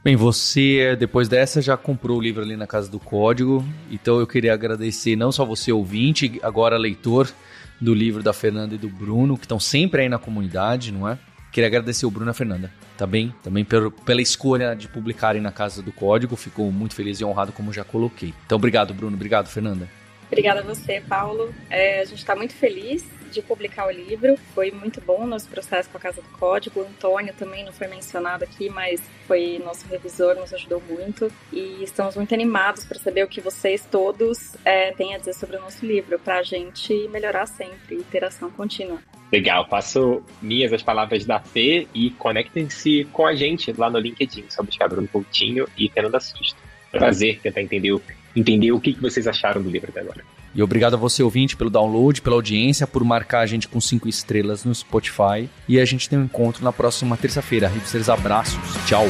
[0.04, 4.28] Bem, você, depois dessa, já comprou o livro ali na Casa do Código, então eu
[4.28, 7.32] queria agradecer não só você, ouvinte, agora leitor
[7.82, 11.18] do livro da Fernanda e do Bruno, que estão sempre aí na comunidade, não é?
[11.52, 13.34] Queria agradecer o Bruno e a Fernanda, tá bem?
[13.42, 17.52] Também pelo, pela escolha de publicarem na Casa do Código, ficou muito feliz e honrado,
[17.52, 18.34] como já coloquei.
[18.46, 19.90] Então, obrigado, Bruno, obrigado, Fernanda.
[20.28, 21.54] Obrigada a você, Paulo.
[21.70, 24.38] É, a gente está muito feliz de publicar o livro.
[24.54, 26.80] Foi muito bom o nosso processo com a Casa do Código.
[26.80, 31.32] O Antônio também não foi mencionado aqui, mas foi nosso revisor, nos ajudou muito.
[31.52, 35.58] E estamos muito animados para saber o que vocês todos é, têm a dizer sobre
[35.58, 39.00] o nosso livro, para a gente melhorar sempre, interação contínua.
[39.32, 44.46] Legal, faço minhas as palavras da Fê e conectem-se com a gente lá no LinkedIn,
[44.50, 46.58] só buscar Bruno Coutinho e Fernanda Susto.
[46.92, 48.00] Prazer tentar entender o
[48.36, 50.24] entender o que, que vocês acharam do livro até agora.
[50.54, 54.08] E obrigado a você, ouvinte, pelo download, pela audiência, por marcar a gente com cinco
[54.08, 55.50] estrelas no Spotify.
[55.68, 57.68] E a gente tem um encontro na próxima terça-feira.
[57.68, 58.58] Hipsters, abraços.
[58.86, 59.06] Tchau.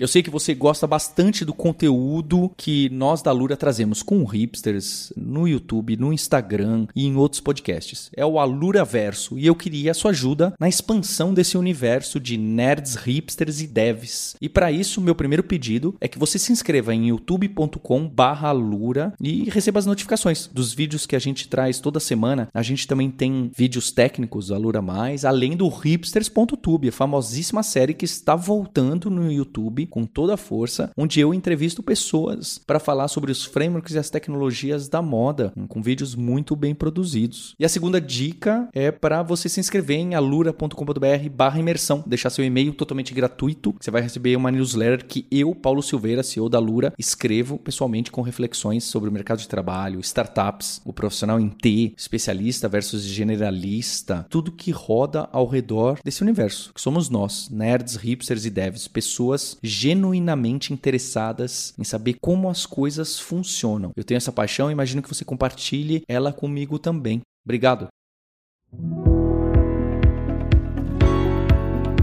[0.00, 5.12] Eu sei que você gosta bastante do conteúdo que nós da Alura trazemos com hipsters
[5.14, 8.10] no YouTube, no Instagram e em outros podcasts.
[8.16, 12.38] É o Alura Verso e eu queria a sua ajuda na expansão desse universo de
[12.38, 14.36] nerds, hipsters e devs.
[14.40, 19.80] E para isso, meu primeiro pedido é que você se inscreva em youtube.com/alura e receba
[19.80, 22.48] as notificações dos vídeos que a gente traz toda semana.
[22.54, 28.06] A gente também tem vídeos técnicos Alura Mais, além do hipsters.tube, a famosíssima série que
[28.06, 33.30] está voltando no YouTube com toda a força, onde eu entrevisto pessoas para falar sobre
[33.30, 37.54] os frameworks e as tecnologias da moda, com vídeos muito bem produzidos.
[37.58, 43.12] E a segunda dica é para você se inscrever em alura.com.br/imersão, deixar seu e-mail totalmente
[43.12, 43.74] gratuito.
[43.80, 48.22] Você vai receber uma newsletter que eu, Paulo Silveira, CEO da Lura, escrevo pessoalmente com
[48.22, 54.52] reflexões sobre o mercado de trabalho, startups, o profissional em T, especialista versus generalista, tudo
[54.52, 60.74] que roda ao redor desse universo, que somos nós, nerds, hipsters e devs, pessoas genuinamente
[60.74, 63.92] interessadas em saber como as coisas funcionam.
[63.96, 67.22] Eu tenho essa paixão e imagino que você compartilhe ela comigo também.
[67.46, 67.88] Obrigado.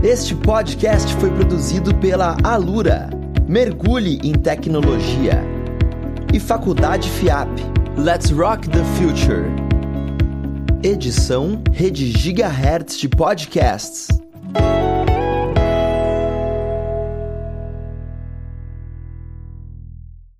[0.03, 3.11] Este podcast foi produzido pela Alura.
[3.47, 5.43] Mergulhe em tecnologia.
[6.33, 7.47] E Faculdade FIAP.
[7.95, 9.45] Let's Rock the Future.
[10.81, 14.07] Edição Rede Gigahertz de Podcasts.